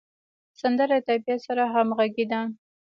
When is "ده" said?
2.31-2.41